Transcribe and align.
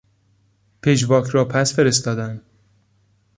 پژواک 0.83 1.27
را 1.27 1.45
پس 1.45 1.75
فرستادن 1.75 2.41